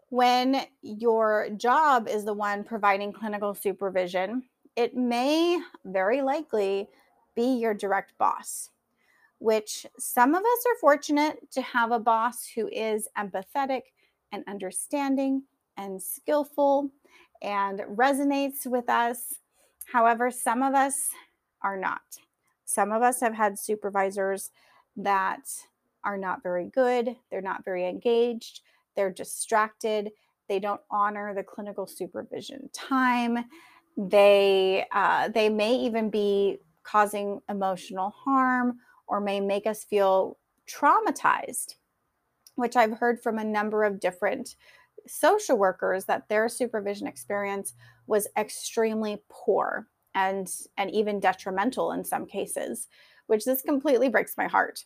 when 0.09 0.65
your 0.81 1.50
job 1.57 2.07
is 2.07 2.25
the 2.25 2.33
one 2.33 2.63
providing 2.63 3.13
clinical 3.13 3.53
supervision, 3.53 4.43
it 4.75 4.95
may 4.95 5.62
very 5.86 6.21
likely 6.21 6.88
be 7.36 7.57
your 7.59 7.74
direct 7.74 8.17
boss, 8.17 8.69
which 9.39 9.86
some 9.98 10.33
of 10.33 10.41
us 10.41 10.65
are 10.67 10.79
fortunate 10.79 11.51
to 11.51 11.62
have 11.62 11.91
a 11.91 12.00
boss 12.00 12.48
who 12.55 12.67
is 12.69 13.07
empathetic 13.17 13.81
and 14.31 14.43
understanding 14.48 15.43
and 15.77 16.01
skillful 16.01 16.89
and 17.41 17.79
resonates 17.81 18.65
with 18.65 18.89
us. 18.89 19.36
However, 19.86 20.31
some 20.31 20.63
of 20.63 20.74
us 20.74 21.09
are 21.62 21.77
not. 21.77 22.01
Some 22.69 22.91
of 22.91 23.01
us 23.01 23.19
have 23.21 23.33
had 23.33 23.57
supervisors 23.57 24.51
that 24.95 25.49
are 26.03 26.19
not 26.19 26.43
very 26.43 26.67
good, 26.67 27.15
they're 27.31 27.41
not 27.41 27.65
very 27.65 27.88
engaged, 27.88 28.61
they're 28.95 29.09
distracted, 29.09 30.11
they 30.47 30.59
don't 30.59 30.81
honor 30.91 31.33
the 31.33 31.41
clinical 31.41 31.88
supervision 31.88 32.69
time. 32.71 33.39
They 33.97 34.85
uh, 34.91 35.29
they 35.29 35.49
may 35.49 35.77
even 35.77 36.11
be 36.11 36.59
causing 36.83 37.41
emotional 37.49 38.11
harm 38.11 38.77
or 39.07 39.19
may 39.19 39.41
make 39.41 39.65
us 39.65 39.83
feel 39.83 40.38
traumatized, 40.71 41.73
which 42.53 42.75
I've 42.75 42.99
heard 42.99 43.19
from 43.19 43.39
a 43.39 43.43
number 43.43 43.83
of 43.83 43.99
different 43.99 44.53
social 45.07 45.57
workers 45.57 46.05
that 46.05 46.29
their 46.29 46.47
supervision 46.47 47.07
experience 47.07 47.73
was 48.05 48.27
extremely 48.38 49.23
poor 49.27 49.88
and 50.16 50.51
and 50.78 50.92
even 50.92 51.20
detrimental 51.20 51.92
in 51.92 52.04
some 52.04 52.25
cases 52.25 52.88
which 53.28 53.46
this 53.46 53.62
completely 53.62 54.10
breaks 54.10 54.38
my 54.38 54.48
heart 54.48 54.86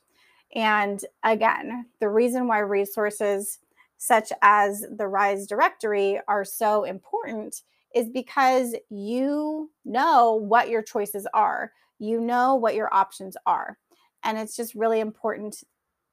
and 0.55 1.05
again 1.23 1.85
the 1.99 2.09
reason 2.09 2.47
why 2.47 2.59
resources 2.59 3.59
such 3.97 4.33
as 4.41 4.85
the 4.97 5.07
rise 5.07 5.47
directory 5.47 6.19
are 6.27 6.43
so 6.43 6.83
important 6.83 7.61
is 7.95 8.09
because 8.09 8.75
you 8.89 9.69
know 9.85 10.33
what 10.33 10.69
your 10.69 10.81
choices 10.81 11.27
are 11.33 11.71
you 12.03 12.19
know 12.19 12.55
what 12.55 12.75
your 12.75 12.93
options 12.93 13.37
are. 13.45 13.77
And 14.23 14.37
it's 14.37 14.55
just 14.55 14.75
really 14.75 14.99
important 14.99 15.63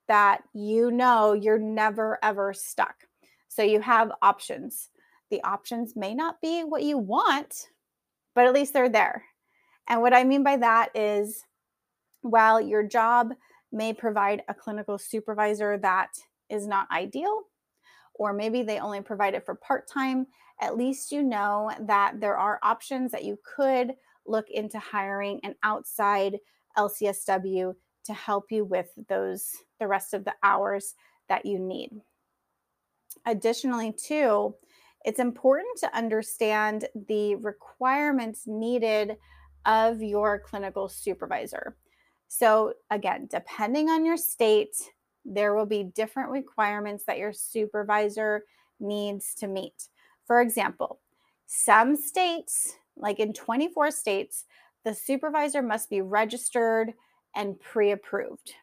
that 0.08 0.42
you 0.52 0.90
know 0.90 1.32
you're 1.32 1.58
never 1.58 2.18
ever 2.22 2.52
stuck. 2.52 2.94
So 3.48 3.62
you 3.62 3.80
have 3.80 4.12
options. 4.22 4.90
The 5.30 5.42
options 5.42 5.96
may 5.96 6.14
not 6.14 6.40
be 6.40 6.62
what 6.62 6.82
you 6.82 6.98
want, 6.98 7.68
but 8.34 8.46
at 8.46 8.52
least 8.52 8.72
they're 8.72 8.88
there. 8.88 9.24
And 9.88 10.00
what 10.02 10.14
I 10.14 10.24
mean 10.24 10.42
by 10.42 10.56
that 10.56 10.90
is 10.94 11.44
while 12.22 12.60
your 12.60 12.82
job 12.82 13.32
may 13.72 13.92
provide 13.92 14.42
a 14.48 14.54
clinical 14.54 14.98
supervisor 14.98 15.78
that 15.78 16.10
is 16.48 16.66
not 16.66 16.90
ideal, 16.90 17.42
or 18.14 18.32
maybe 18.32 18.62
they 18.62 18.78
only 18.78 19.00
provide 19.00 19.34
it 19.34 19.44
for 19.44 19.54
part 19.54 19.88
time, 19.88 20.26
at 20.60 20.76
least 20.76 21.10
you 21.10 21.22
know 21.22 21.70
that 21.80 22.20
there 22.20 22.36
are 22.36 22.60
options 22.62 23.12
that 23.12 23.24
you 23.24 23.38
could 23.56 23.94
look 24.26 24.50
into 24.50 24.78
hiring 24.78 25.40
an 25.42 25.54
outside 25.62 26.38
LCSW 26.76 27.74
to 28.04 28.12
help 28.12 28.50
you 28.50 28.64
with 28.64 28.90
those 29.08 29.50
the 29.78 29.86
rest 29.86 30.14
of 30.14 30.24
the 30.24 30.34
hours 30.42 30.94
that 31.28 31.46
you 31.46 31.58
need. 31.58 31.90
Additionally, 33.26 33.92
too, 33.92 34.54
it's 35.04 35.18
important 35.18 35.78
to 35.78 35.96
understand 35.96 36.86
the 37.08 37.36
requirements 37.36 38.42
needed 38.46 39.16
of 39.66 40.02
your 40.02 40.38
clinical 40.38 40.88
supervisor. 40.88 41.76
So, 42.28 42.74
again, 42.90 43.28
depending 43.30 43.90
on 43.90 44.04
your 44.04 44.16
state, 44.16 44.76
there 45.24 45.54
will 45.54 45.66
be 45.66 45.84
different 45.84 46.30
requirements 46.30 47.04
that 47.06 47.18
your 47.18 47.32
supervisor 47.32 48.44
needs 48.78 49.34
to 49.36 49.46
meet. 49.46 49.88
For 50.26 50.40
example, 50.40 51.00
some 51.46 51.96
states 51.96 52.76
like 53.00 53.18
in 53.18 53.32
24 53.32 53.90
states, 53.90 54.44
the 54.84 54.94
supervisor 54.94 55.62
must 55.62 55.90
be 55.90 56.00
registered 56.00 56.92
and 57.34 57.58
pre 57.60 57.92
approved. 57.92 58.54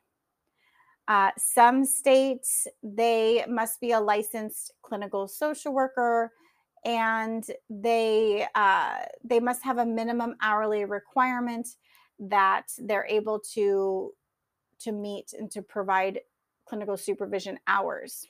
Uh, 1.07 1.31
some 1.37 1.85
states, 1.85 2.67
they 2.83 3.45
must 3.47 3.79
be 3.79 3.91
a 3.91 3.99
licensed 3.99 4.73
clinical 4.81 5.27
social 5.27 5.73
worker 5.73 6.31
and 6.85 7.45
they 7.69 8.47
uh, 8.55 8.95
they 9.23 9.39
must 9.39 9.63
have 9.63 9.77
a 9.77 9.85
minimum 9.85 10.35
hourly 10.41 10.85
requirement 10.85 11.67
that 12.19 12.67
they're 12.79 13.07
able 13.09 13.39
to 13.39 14.13
to 14.79 14.91
meet 14.91 15.33
and 15.37 15.49
to 15.51 15.61
provide 15.61 16.19
clinical 16.65 16.97
supervision 16.97 17.57
hours. 17.67 18.27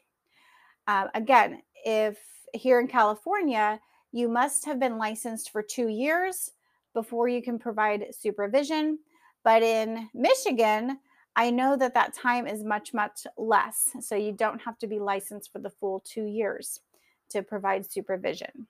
Uh, 0.87 1.07
again, 1.13 1.61
if 1.83 2.17
here 2.53 2.79
in 2.79 2.87
California, 2.87 3.79
you 4.11 4.29
must 4.29 4.65
have 4.65 4.79
been 4.79 4.97
licensed 4.97 5.51
for 5.51 5.61
two 5.61 5.89
years 5.89 6.51
before 6.93 7.27
you 7.27 7.41
can 7.41 7.59
provide 7.59 8.05
supervision. 8.11 8.99
But 9.43 9.61
in 9.63 10.09
Michigan, 10.13 10.99
I 11.37 11.51
know 11.51 11.77
that 11.77 11.93
that 11.93 12.15
time 12.15 12.47
is 12.47 12.63
much, 12.63 12.95
much 12.95 13.27
less. 13.37 13.91
So 14.01 14.15
you 14.15 14.31
don't 14.31 14.59
have 14.59 14.79
to 14.79 14.87
be 14.87 14.97
licensed 14.97 15.51
for 15.51 15.59
the 15.59 15.69
full 15.69 15.99
two 15.99 16.25
years 16.25 16.81
to 17.29 17.43
provide 17.43 17.89
supervision. 17.89 18.67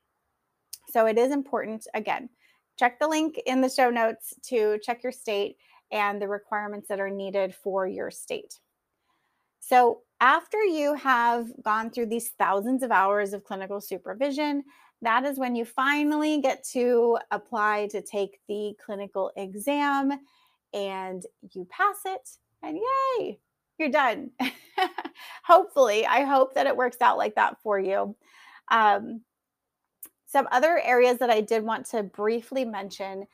So 0.89 1.05
it 1.05 1.17
is 1.17 1.31
important, 1.31 1.87
again, 1.93 2.29
check 2.77 2.99
the 2.99 3.07
link 3.07 3.39
in 3.45 3.61
the 3.61 3.69
show 3.69 3.89
notes 3.89 4.33
to 4.47 4.79
check 4.83 5.01
your 5.01 5.13
state 5.13 5.55
and 5.91 6.21
the 6.21 6.27
requirements 6.27 6.89
that 6.89 6.99
are 6.99 7.09
needed 7.09 7.55
for 7.55 7.87
your 7.87 8.11
state. 8.11 8.59
So, 9.59 10.01
after 10.19 10.63
you 10.63 10.95
have 10.95 11.47
gone 11.61 11.91
through 11.91 12.07
these 12.07 12.29
thousands 12.39 12.83
of 12.83 12.91
hours 12.91 13.33
of 13.33 13.43
clinical 13.43 13.79
supervision, 13.79 14.63
that 15.01 15.25
is 15.25 15.37
when 15.37 15.55
you 15.55 15.63
finally 15.63 16.41
get 16.41 16.63
to 16.71 17.19
apply 17.31 17.87
to 17.91 18.01
take 18.01 18.39
the 18.47 18.73
clinical 18.83 19.31
exam 19.35 20.19
and 20.73 21.23
you 21.53 21.67
pass 21.69 21.97
it, 22.05 22.29
and 22.67 22.77
yay, 22.77 23.39
you're 23.77 23.89
done. 23.89 24.31
Hopefully, 25.45 26.05
I 26.05 26.23
hope 26.23 26.53
that 26.55 26.67
it 26.67 26.75
works 26.75 26.97
out 27.01 27.17
like 27.17 27.35
that 27.35 27.57
for 27.61 27.79
you. 27.79 28.15
Um, 28.69 29.21
some 30.25 30.47
other 30.51 30.79
areas 30.83 31.17
that 31.19 31.29
I 31.29 31.41
did 31.41 31.63
want 31.63 31.85
to 31.87 32.03
briefly 32.03 32.65
mention 32.65 33.25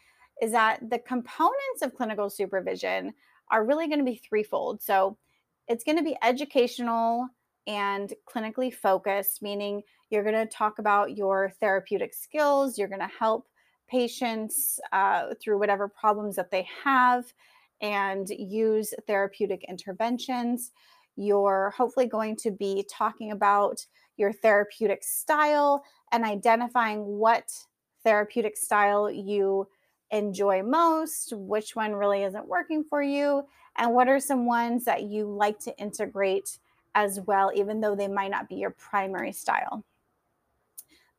is 0.41 0.51
that 0.51 0.89
the 0.89 0.99
components 0.99 1.81
of 1.81 1.95
clinical 1.95 2.29
supervision 2.29 3.13
are 3.49 3.65
really 3.65 3.87
going 3.87 3.99
to 3.99 4.05
be 4.05 4.21
threefold. 4.27 4.81
So 4.81 5.17
it's 5.67 5.83
going 5.83 5.97
to 5.97 6.03
be 6.03 6.17
educational 6.21 7.27
and 7.65 8.13
clinically 8.29 8.73
focused, 8.73 9.41
meaning 9.41 9.81
you're 10.09 10.23
going 10.23 10.35
to 10.35 10.45
talk 10.45 10.79
about 10.79 11.17
your 11.17 11.51
therapeutic 11.59 12.13
skills, 12.13 12.77
you're 12.77 12.87
going 12.87 12.99
to 12.99 13.09
help 13.19 13.47
patients 13.89 14.79
uh, 14.91 15.33
through 15.41 15.59
whatever 15.59 15.87
problems 15.87 16.35
that 16.35 16.51
they 16.51 16.67
have 16.83 17.25
and 17.83 18.27
use 18.29 18.93
therapeutic 19.05 19.63
interventions. 19.69 20.71
You're 21.15 21.73
hopefully 21.77 22.07
going 22.07 22.37
to 22.37 22.49
be 22.49 22.87
talking 22.89 23.31
about 23.31 23.85
your 24.17 24.31
therapeutic 24.31 25.03
style 25.03 25.83
and 26.11 26.23
identifying 26.23 27.05
what 27.05 27.51
therapeutic 28.03 28.57
style 28.57 29.11
you 29.11 29.67
enjoy 30.11 30.63
most, 30.63 31.33
which 31.35 31.75
one 31.75 31.93
really 31.93 32.23
isn't 32.23 32.47
working 32.47 32.83
for 32.83 33.01
you, 33.01 33.43
and 33.77 33.93
what 33.93 34.07
are 34.07 34.19
some 34.19 34.45
ones 34.45 34.85
that 34.85 35.03
you 35.03 35.25
like 35.25 35.59
to 35.59 35.77
integrate 35.77 36.59
as 36.95 37.19
well, 37.21 37.51
even 37.55 37.81
though 37.81 37.95
they 37.95 38.07
might 38.07 38.31
not 38.31 38.47
be 38.47 38.55
your 38.55 38.69
primary 38.69 39.31
style. 39.31 39.83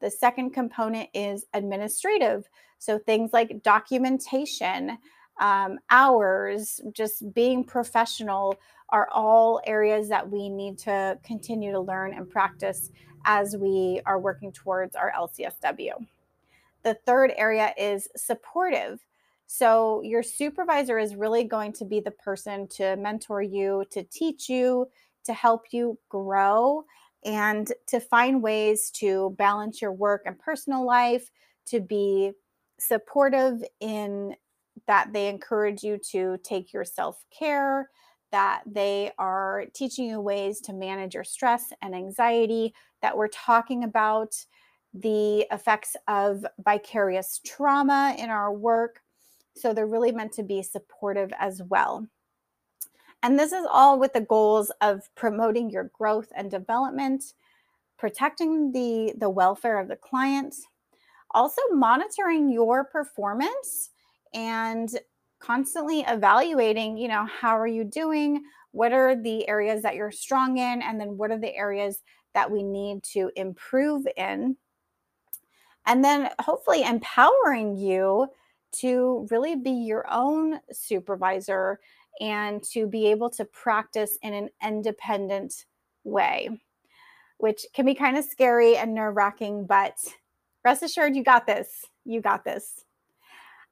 The 0.01 0.11
second 0.11 0.51
component 0.51 1.09
is 1.15 1.45
administrative. 1.55 2.49
So 2.79 2.99
things 2.99 3.33
like 3.33 3.63
documentation, 3.63 4.99
um, 5.41 5.79
hours, 5.91 6.81
just 6.93 7.33
being 7.35 7.65
professional 7.65 8.57
are 8.91 9.09
all 9.11 9.61
areas 9.67 10.09
that 10.09 10.29
we 10.29 10.49
need 10.49 10.79
to 10.79 11.19
continue 11.25 11.73
to 11.73 11.81
learn 11.81 12.15
and 12.15 12.29
practice 12.29 12.91
as 13.25 13.57
we 13.57 14.01
are 14.07 14.21
working 14.21 14.53
towards 14.53 14.95
our 14.95 15.13
LCSW. 15.13 15.95
The 16.83 16.95
third 17.07 17.33
area 17.37 17.73
is 17.79 18.09
supportive. 18.17 19.05
So, 19.47 20.01
your 20.03 20.23
supervisor 20.23 20.99
is 20.99 21.17
really 21.17 21.45
going 21.45 21.73
to 21.75 21.85
be 21.85 22.01
the 22.01 22.11
person 22.11 22.67
to 22.69 22.97
mentor 22.97 23.43
you, 23.43 23.85
to 23.91 24.03
teach 24.05 24.49
you, 24.49 24.89
to 25.25 25.33
help 25.33 25.67
you 25.71 25.99
grow, 26.09 26.85
and 27.25 27.73
to 27.87 28.01
find 28.01 28.43
ways 28.43 28.91
to 28.91 29.35
balance 29.39 29.81
your 29.81 29.93
work 29.93 30.23
and 30.27 30.39
personal 30.39 30.85
life, 30.85 31.31
to 31.67 31.81
be 31.81 32.33
supportive 32.79 33.63
in 33.81 34.35
that 34.87 35.13
they 35.13 35.29
encourage 35.29 35.83
you 35.83 35.99
to 36.11 36.39
take 36.43 36.73
your 36.73 36.85
self 36.85 37.25
care, 37.37 37.91
that 38.33 38.63
they 38.67 39.13
are 39.19 39.67
teaching 39.75 40.07
you 40.07 40.21
ways 40.21 40.61
to 40.63 40.73
manage 40.73 41.15
your 41.15 41.25
stress 41.25 41.73
and 41.83 41.95
anxiety, 41.95 42.75
that 43.03 43.17
we're 43.17 43.29
talking 43.29 43.85
about 43.85 44.35
the 44.93 45.47
effects 45.51 45.97
of 46.09 46.45
vicarious 46.65 47.41
trauma 47.45 48.15
in 48.19 48.31
our 48.31 48.53
work. 48.53 49.01
So 49.57 49.73
they're 49.73 49.87
really 49.87 50.13
meant 50.13 50.33
to 50.35 50.43
be 50.43 50.63
supportive 50.63 51.33
as 51.39 51.63
well. 51.69 52.07
And 53.23 53.39
this 53.39 53.53
is 53.53 53.67
all 53.71 53.99
with 53.99 54.13
the 54.13 54.21
goals 54.21 54.71
of 54.81 55.03
promoting 55.15 55.71
your 55.71 55.91
growth 55.95 56.31
and 56.37 56.51
development, 56.51 57.25
protecting 57.99 58.71
the, 58.73 59.15
the 59.17 59.31
welfare 59.31 59.81
of 59.81 59.89
the 59.89 59.97
client, 59.97 60.55
also 61.31 61.63
monitoring 61.73 62.51
your 62.51 62.85
performance 62.85 63.91
and 64.35 64.91
constantly 65.41 66.01
evaluating, 66.01 66.97
you 66.97 67.09
know, 67.09 67.27
how 67.27 67.59
are 67.59 67.67
you 67.67 67.85
doing? 67.85 68.43
What 68.73 68.93
are 68.93 69.15
the 69.15 69.49
areas 69.49 69.83
that 69.83 69.95
you're 69.95 70.11
strong 70.11 70.59
in? 70.59 70.83
And 70.83 71.01
then 71.01 71.17
what 71.17 71.31
are 71.31 71.39
the 71.39 71.55
areas 71.55 72.03
that 72.35 72.51
we 72.51 72.63
need 72.63 73.03
to 73.13 73.31
improve 73.37 74.07
in? 74.17 74.57
And 75.87 76.05
then 76.05 76.31
hopefully 76.41 76.83
empowering 76.83 77.77
you 77.77 78.29
to 78.77 79.29
really 79.31 79.55
be 79.55 79.71
your 79.71 80.07
own 80.11 80.61
supervisor 80.73 81.79
and 82.21 82.63
to 82.63 82.87
be 82.87 83.07
able 83.07 83.31
to 83.31 83.45
practice 83.45 84.19
in 84.23 84.35
an 84.35 84.49
independent 84.65 85.67
way, 86.05 86.49
which 87.39 87.67
can 87.75 87.87
be 87.87 87.95
kind 87.95 88.17
of 88.17 88.25
scary 88.25 88.77
and 88.77 88.95
nerve 88.95 89.17
wracking, 89.17 89.67
but 89.67 89.97
rest 90.65 90.83
assured, 90.83 91.15
you 91.15 91.23
got 91.23 91.47
this. 91.47 91.85
You 92.05 92.21
got 92.21 92.45
this. 92.45 92.84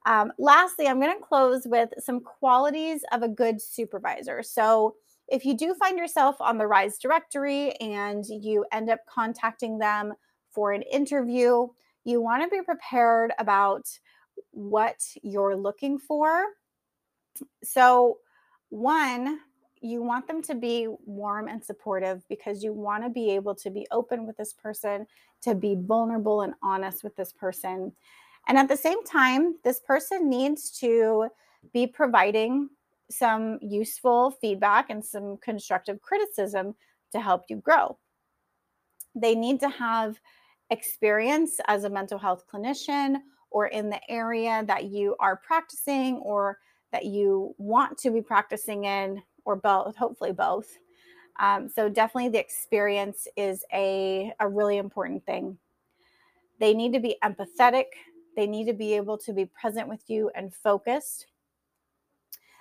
Um, 0.06 0.32
lastly, 0.38 0.86
I'm 0.86 1.00
going 1.00 1.16
to 1.16 1.24
close 1.24 1.66
with 1.66 1.90
some 1.98 2.20
qualities 2.20 3.02
of 3.12 3.22
a 3.22 3.28
good 3.28 3.60
supervisor. 3.60 4.42
So, 4.42 4.94
if 5.28 5.46
you 5.46 5.56
do 5.56 5.72
find 5.74 5.96
yourself 5.96 6.36
on 6.40 6.58
the 6.58 6.66
RISE 6.66 6.98
directory 6.98 7.72
and 7.76 8.24
you 8.26 8.66
end 8.72 8.90
up 8.90 8.98
contacting 9.08 9.78
them 9.78 10.12
for 10.50 10.72
an 10.72 10.82
interview, 10.82 11.68
you 12.04 12.20
want 12.20 12.42
to 12.42 12.48
be 12.48 12.62
prepared 12.62 13.32
about 13.38 13.86
what 14.50 14.96
you're 15.22 15.56
looking 15.56 15.98
for. 15.98 16.44
So, 17.62 18.18
one, 18.68 19.38
you 19.80 20.02
want 20.02 20.26
them 20.26 20.42
to 20.42 20.54
be 20.54 20.88
warm 21.06 21.48
and 21.48 21.62
supportive 21.64 22.22
because 22.28 22.62
you 22.62 22.72
want 22.72 23.02
to 23.04 23.10
be 23.10 23.30
able 23.30 23.54
to 23.56 23.70
be 23.70 23.86
open 23.90 24.26
with 24.26 24.36
this 24.36 24.52
person, 24.52 25.06
to 25.42 25.54
be 25.54 25.76
vulnerable 25.78 26.42
and 26.42 26.54
honest 26.62 27.02
with 27.02 27.16
this 27.16 27.32
person. 27.32 27.92
And 28.48 28.58
at 28.58 28.68
the 28.68 28.76
same 28.76 29.04
time, 29.04 29.56
this 29.64 29.80
person 29.80 30.28
needs 30.28 30.70
to 30.80 31.28
be 31.72 31.86
providing 31.86 32.68
some 33.10 33.58
useful 33.60 34.32
feedback 34.40 34.90
and 34.90 35.04
some 35.04 35.36
constructive 35.38 36.00
criticism 36.00 36.74
to 37.12 37.20
help 37.20 37.44
you 37.48 37.56
grow. 37.56 37.98
They 39.14 39.34
need 39.34 39.60
to 39.60 39.68
have 39.68 40.18
experience 40.70 41.60
as 41.68 41.84
a 41.84 41.90
mental 41.90 42.18
health 42.18 42.44
clinician 42.52 43.16
or 43.50 43.66
in 43.66 43.90
the 43.90 44.00
area 44.10 44.64
that 44.66 44.84
you 44.84 45.14
are 45.20 45.36
practicing 45.36 46.16
or 46.16 46.58
that 46.92 47.04
you 47.04 47.54
want 47.58 47.98
to 47.98 48.10
be 48.10 48.20
practicing 48.20 48.84
in, 48.84 49.22
or 49.44 49.56
both, 49.56 49.96
hopefully 49.96 50.32
both. 50.32 50.78
Um, 51.40 51.68
so, 51.68 51.88
definitely 51.88 52.28
the 52.28 52.38
experience 52.38 53.26
is 53.36 53.64
a, 53.72 54.32
a 54.40 54.48
really 54.48 54.76
important 54.76 55.24
thing. 55.24 55.56
They 56.60 56.74
need 56.74 56.92
to 56.92 57.00
be 57.00 57.16
empathetic, 57.24 57.86
they 58.36 58.46
need 58.46 58.66
to 58.66 58.72
be 58.72 58.94
able 58.94 59.18
to 59.18 59.32
be 59.32 59.46
present 59.46 59.88
with 59.88 60.02
you 60.08 60.30
and 60.34 60.54
focused. 60.54 61.26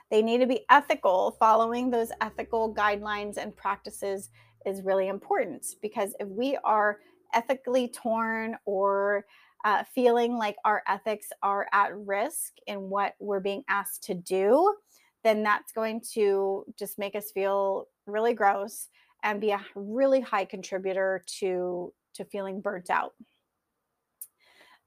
They 0.10 0.22
need 0.22 0.40
to 0.40 0.48
be 0.48 0.66
ethical. 0.70 1.38
Following 1.40 1.90
those 1.90 2.12
ethical 2.20 2.74
guidelines 2.74 3.38
and 3.38 3.56
practices 3.56 4.30
is 4.66 4.84
really 4.84 5.08
important 5.08 5.66
because 5.82 6.14
if 6.20 6.28
we 6.28 6.58
are 6.64 7.00
ethically 7.34 7.88
torn 7.88 8.58
or 8.66 9.26
uh, 9.64 9.84
feeling 9.96 10.38
like 10.38 10.56
our 10.66 10.84
ethics 10.88 11.28
are 11.44 11.68
at 11.72 11.98
risk 11.98 12.54
in 12.68 12.90
what 12.90 13.14
we're 13.20 13.40
being 13.40 13.64
asked 13.70 14.04
to 14.04 14.14
do, 14.14 14.76
then 15.24 15.44
that's 15.44 15.72
going 15.72 16.02
to 16.14 16.66
just 16.78 16.98
make 16.98 17.16
us 17.16 17.32
feel 17.32 17.88
really 18.08 18.34
gross 18.34 18.88
and 19.24 19.40
be 19.40 19.52
a 19.52 19.64
really 19.76 20.20
high 20.20 20.46
contributor 20.46 21.24
to 21.40 21.94
to 22.14 22.26
feeling 22.26 22.60
burnt 22.60 22.90
out. 22.90 23.14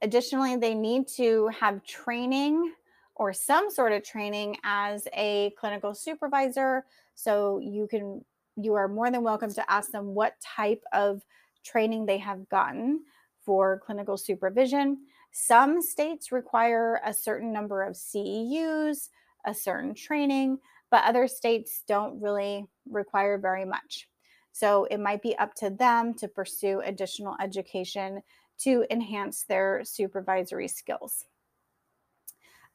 Additionally, 0.01 0.55
they 0.55 0.75
need 0.75 1.07
to 1.15 1.49
have 1.59 1.83
training 1.85 2.73
or 3.15 3.33
some 3.33 3.69
sort 3.69 3.93
of 3.93 4.03
training 4.03 4.57
as 4.63 5.07
a 5.13 5.53
clinical 5.57 5.93
supervisor. 5.93 6.85
So 7.15 7.59
you 7.59 7.87
can 7.87 8.23
you 8.57 8.73
are 8.73 8.87
more 8.87 9.11
than 9.11 9.23
welcome 9.23 9.53
to 9.53 9.71
ask 9.71 9.91
them 9.91 10.13
what 10.13 10.33
type 10.41 10.81
of 10.93 11.21
training 11.63 12.05
they 12.05 12.17
have 12.17 12.47
gotten 12.47 13.01
for 13.43 13.81
clinical 13.85 14.17
supervision. 14.17 14.97
Some 15.31 15.81
states 15.81 16.31
require 16.31 17.01
a 17.05 17.13
certain 17.13 17.51
number 17.51 17.83
of 17.83 17.95
CEUs, 17.95 19.09
a 19.45 19.53
certain 19.53 19.93
training, 19.93 20.59
but 20.89 21.03
other 21.03 21.27
states 21.27 21.83
don't 21.87 22.21
really 22.21 22.65
require 22.89 23.37
very 23.37 23.65
much. 23.65 24.07
So 24.53 24.85
it 24.85 24.99
might 25.01 25.21
be 25.21 25.37
up 25.37 25.53
to 25.55 25.69
them 25.69 26.13
to 26.15 26.29
pursue 26.29 26.81
additional 26.85 27.35
education 27.41 28.21
to 28.59 28.85
enhance 28.89 29.43
their 29.43 29.83
supervisory 29.83 30.67
skills. 30.67 31.25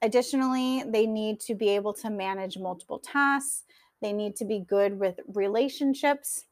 Additionally, 0.03 0.83
they 0.87 1.07
need 1.07 1.40
to 1.40 1.55
be 1.55 1.69
able 1.71 1.93
to 1.95 2.11
manage 2.11 2.57
multiple 2.57 2.99
tasks. 2.99 3.64
They 4.01 4.12
need 4.12 4.37
to 4.37 4.45
be 4.45 4.61
good 4.61 4.99
with 4.99 5.21
relationships 5.35 6.47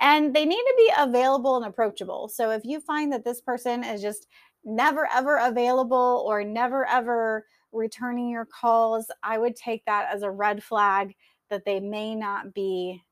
and 0.00 0.34
they 0.34 0.44
need 0.44 0.56
to 0.56 0.74
be 0.76 0.92
available 0.98 1.56
and 1.56 1.66
approachable. 1.66 2.28
So 2.28 2.50
if 2.50 2.64
you 2.64 2.80
find 2.80 3.12
that 3.12 3.24
this 3.24 3.40
person 3.40 3.84
is 3.84 4.02
just 4.02 4.26
never 4.64 5.08
ever 5.12 5.38
available 5.38 6.24
or 6.26 6.44
never 6.44 6.86
ever 6.86 7.46
returning 7.72 8.28
your 8.28 8.44
calls, 8.44 9.10
I 9.22 9.38
would 9.38 9.56
take 9.56 9.84
that 9.86 10.08
as 10.12 10.22
a 10.22 10.30
red 10.30 10.62
flag 10.62 11.14
that 11.50 11.64
they 11.64 11.80
may 11.80 12.14
not 12.14 12.52
be 12.52 13.02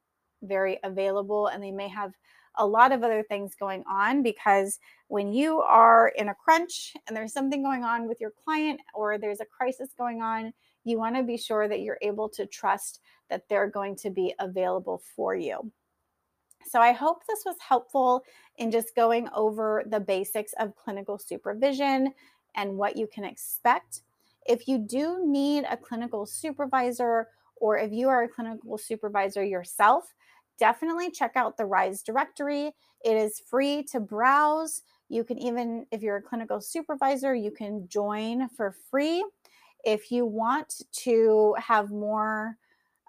very 0.43 0.79
available 0.83 1.47
and 1.47 1.63
they 1.63 1.71
may 1.71 1.89
have 1.89 2.13
a 2.61 2.67
lot 2.67 2.93
of 2.93 3.03
other 3.03 3.23
things 3.23 3.55
going 3.55 3.83
on 3.91 4.23
because 4.23 4.79
when 5.09 5.33
you 5.33 5.61
are 5.61 6.13
in 6.17 6.29
a 6.29 6.35
crunch 6.35 6.95
and 7.09 7.17
there's 7.17 7.33
something 7.33 7.63
going 7.63 7.85
on 7.85 8.07
with 8.07 8.21
your 8.21 8.33
client 8.45 8.81
or 8.95 9.19
there's 9.19 9.41
a 9.41 9.47
crisis 9.47 9.91
going 9.97 10.21
on, 10.21 10.53
you 10.85 10.99
want 10.99 11.17
to 11.17 11.23
be 11.23 11.39
sure 11.39 11.69
that 11.69 11.81
you're 11.81 11.99
able 12.03 12.29
to 12.29 12.47
trust 12.47 13.01
that 13.31 13.49
they're 13.49 13.69
going 13.69 13.97
to 13.97 14.11
be 14.11 14.35
available 14.39 15.03
for 15.17 15.35
you. 15.35 15.73
So 16.67 16.81
I 16.81 16.93
hope 16.93 17.23
this 17.27 17.43
was 17.47 17.57
helpful 17.67 18.23
in 18.57 18.71
just 18.71 18.95
going 18.95 19.29
over 19.35 19.83
the 19.87 20.01
basics 20.01 20.53
of 20.61 20.77
clinical 20.77 21.19
supervision 21.19 22.13
and 22.57 22.77
what 22.77 22.97
you 22.97 23.07
can 23.07 23.25
expect. 23.25 24.03
If 24.47 24.69
you 24.69 24.79
do 24.79 25.25
need 25.27 25.65
a 25.65 25.79
clinical 25.79 26.27
supervisor, 26.27 27.29
or 27.57 27.79
if 27.79 27.93
you 27.93 28.09
are 28.09 28.25
a 28.25 28.29
clinical 28.29 28.77
supervisor 28.77 29.45
yourself, 29.45 30.15
definitely 30.61 31.11
check 31.11 31.33
out 31.35 31.57
the 31.57 31.65
RISE 31.65 32.03
directory. 32.03 32.71
It 33.05 33.17
is 33.17 33.41
free 33.41 33.83
to 33.85 33.99
browse. 33.99 34.83
You 35.09 35.25
can 35.25 35.39
even, 35.39 35.87
if 35.91 36.03
you're 36.03 36.19
a 36.19 36.23
clinical 36.23 36.61
supervisor, 36.61 37.35
you 37.35 37.51
can 37.51 37.89
join 37.89 38.49
for 38.51 38.77
free. 38.91 39.25
If 39.85 40.13
you 40.13 40.27
want 40.27 40.83
to 40.93 41.57
have 41.59 41.91
more 41.91 42.57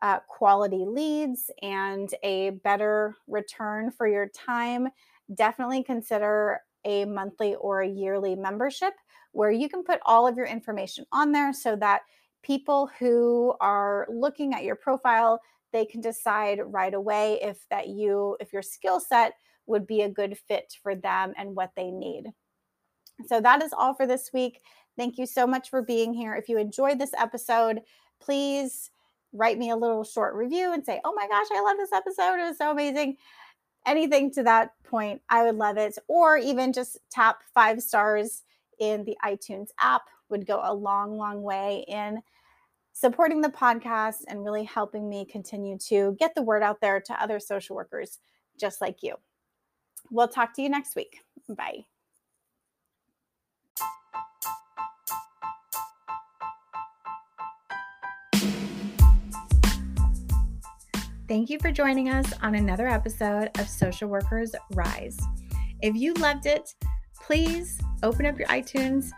uh, 0.02 0.20
quality 0.28 0.86
leads 0.88 1.52
and 1.62 2.10
a 2.24 2.52
better 2.64 3.18
return 3.28 3.92
for 3.92 4.08
your 4.08 4.28
time, 4.30 4.88
definitely 5.36 5.84
consider 5.84 6.62
a 6.86 7.06
monthly 7.06 7.56
or 7.56 7.82
a 7.82 7.88
yearly 7.88 8.36
membership 8.36 8.94
where 9.34 9.52
you 9.52 9.70
can 9.70 9.84
put 9.84 10.00
all 10.06 10.26
of 10.26 10.36
your 10.36 10.48
information 10.48 11.06
on 11.12 11.32
there 11.32 11.54
so 11.54 11.76
that 11.76 12.02
people 12.42 12.90
who 12.98 13.54
are 13.62 14.08
looking 14.10 14.54
at 14.54 14.64
your 14.64 14.76
profile 14.76 15.40
they 15.72 15.86
can 15.86 16.02
decide 16.02 16.60
right 16.66 16.94
away 16.94 17.40
if 17.42 17.66
that 17.70 17.88
you 17.88 18.38
if 18.40 18.54
your 18.54 18.62
skill 18.62 19.00
set 19.00 19.34
would 19.66 19.88
be 19.88 20.02
a 20.02 20.10
good 20.10 20.38
fit 20.38 20.74
for 20.82 20.96
them 20.96 21.34
and 21.38 21.56
what 21.56 21.72
they 21.76 21.92
need. 21.92 22.26
So 23.28 23.40
that 23.42 23.62
is 23.62 23.74
all 23.74 23.94
for 23.94 24.08
this 24.08 24.32
week. 24.34 24.62
Thank 24.98 25.18
you 25.18 25.26
so 25.26 25.48
much 25.48 25.70
for 25.70 25.82
being 25.82 26.14
here. 26.14 26.36
If 26.36 26.50
you 26.50 26.58
enjoyed 26.58 27.00
this 27.00 27.14
episode 27.18 27.82
please 28.22 28.92
write 29.34 29.58
me 29.58 29.72
a 29.72 29.76
little 29.76 30.04
short 30.04 30.36
review 30.36 30.74
and 30.74 30.86
say 30.86 31.02
oh 31.04 31.14
my 31.16 31.28
gosh 31.28 31.48
i 31.52 31.62
love 31.62 31.78
this 31.78 31.92
episode. 31.92 32.40
It 32.40 32.48
was 32.48 32.58
so 32.58 32.72
amazing. 32.72 33.18
Anything 33.86 34.32
to 34.34 34.44
that 34.44 34.72
point 34.84 35.22
i 35.30 35.44
would 35.44 35.56
love 35.56 35.78
it. 35.78 35.98
Or 36.08 36.38
even 36.38 36.74
just 36.74 37.00
tap 37.12 37.42
five 37.54 37.82
stars 37.82 38.44
in 38.80 39.04
the 39.06 39.18
itunes 39.24 39.70
app 39.80 40.04
would 40.30 40.46
go 40.46 40.62
a 40.64 40.74
long 40.74 41.18
long 41.18 41.42
way 41.42 41.86
in 41.88 42.22
supporting 42.94 43.42
the 43.42 43.50
podcast 43.50 44.24
and 44.28 44.44
really 44.44 44.64
helping 44.64 45.10
me 45.10 45.26
continue 45.26 45.78
to 45.78 46.16
get 46.20 46.36
the 46.36 46.42
word 46.42 46.64
out 46.64 46.82
there 46.82 47.00
to 47.00 47.22
other 47.22 47.40
social 47.40 47.76
workers 47.76 48.20
just 48.60 48.82
like 48.82 48.98
you. 49.02 49.16
We'll 50.10 50.28
talk 50.28 50.54
to 50.56 50.62
you 50.62 50.70
next 50.70 50.96
week. 50.96 51.20
Bye. 51.50 51.86
Thank 61.28 61.50
you 61.50 61.60
for 61.60 61.72
joining 61.72 62.10
us 62.10 62.34
on 62.42 62.56
another 62.56 62.90
episode 62.90 63.52
of 63.58 63.70
Social 63.70 64.10
Workers 64.10 64.54
Rise. 64.74 65.18
If 65.82 65.96
you 65.96 66.14
loved 66.16 66.46
it, 66.46 66.76
please 67.16 67.80
open 68.04 68.26
up 68.26 68.38
your 68.38 68.50
iTunes 68.50 69.12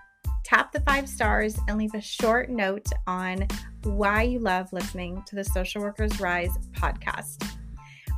tap 0.53 0.71
the 0.71 0.81
five 0.81 1.09
stars 1.09 1.57
and 1.67 1.79
leave 1.79 1.95
a 1.95 2.01
short 2.01 2.47
note 2.47 2.85
on 3.07 3.47
why 3.85 4.21
you 4.21 4.37
love 4.37 4.71
listening 4.71 5.23
to 5.25 5.35
the 5.35 5.43
Social 5.43 5.81
Workers 5.81 6.19
Rise 6.19 6.51
podcast. 6.73 7.43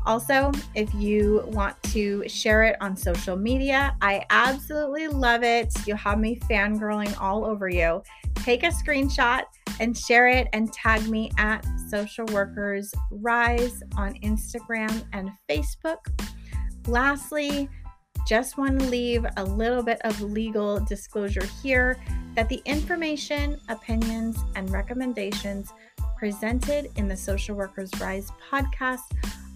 Also, 0.05 0.51
if 0.73 0.93
you 0.93 1.45
want 1.47 1.81
to 1.83 2.27
share 2.27 2.63
it 2.63 2.75
on 2.81 2.97
social 2.97 3.37
media, 3.37 3.95
I 4.01 4.25
absolutely 4.31 5.07
love 5.07 5.43
it. 5.43 5.73
You'll 5.87 5.95
have 5.95 6.19
me 6.19 6.37
fangirling 6.49 7.17
all 7.21 7.45
over 7.45 7.69
you. 7.69 8.03
Take 8.35 8.63
a 8.63 8.67
screenshot 8.67 9.43
and 9.79 9.97
share 9.97 10.27
it 10.27 10.49
and 10.51 10.73
tag 10.73 11.07
me 11.07 11.31
at 11.37 11.65
Social 11.89 12.25
Workers 12.33 12.93
Rise 13.11 13.81
on 13.95 14.13
Instagram 14.15 15.05
and 15.13 15.31
Facebook. 15.49 15.99
Lastly, 16.85 17.69
just 18.27 18.57
want 18.57 18.79
to 18.79 18.87
leave 18.87 19.25
a 19.37 19.43
little 19.43 19.83
bit 19.83 19.99
of 20.03 20.19
legal 20.19 20.79
disclosure 20.79 21.45
here 21.61 21.97
that 22.35 22.49
the 22.49 22.61
information, 22.65 23.59
opinions, 23.69 24.37
and 24.55 24.69
recommendations 24.69 25.73
presented 26.17 26.91
in 26.97 27.07
the 27.07 27.15
Social 27.15 27.55
Workers 27.55 27.91
Rise 27.99 28.31
podcast 28.51 29.11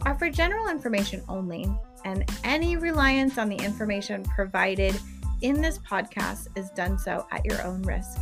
are 0.05 0.17
for 0.17 0.29
general 0.29 0.69
information 0.69 1.23
only, 1.27 1.69
and 2.05 2.29
any 2.43 2.77
reliance 2.77 3.37
on 3.37 3.49
the 3.49 3.57
information 3.57 4.23
provided 4.23 4.97
in 5.41 5.61
this 5.61 5.77
podcast 5.79 6.47
is 6.57 6.69
done 6.71 6.97
so 6.97 7.27
at 7.31 7.45
your 7.45 7.61
own 7.63 7.81
risk. 7.83 8.19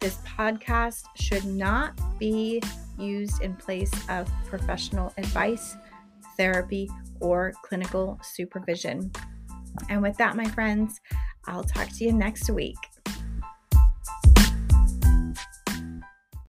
This 0.00 0.16
podcast 0.18 1.04
should 1.16 1.44
not 1.44 1.98
be 2.18 2.62
used 2.98 3.42
in 3.42 3.54
place 3.54 3.92
of 4.08 4.30
professional 4.46 5.12
advice, 5.18 5.76
therapy, 6.38 6.90
or 7.20 7.52
clinical 7.62 8.18
supervision. 8.22 9.10
And 9.90 10.00
with 10.00 10.16
that, 10.16 10.36
my 10.36 10.46
friends, 10.46 11.00
I'll 11.46 11.64
talk 11.64 11.88
to 11.96 12.04
you 12.04 12.12
next 12.12 12.48
week. 12.50 12.76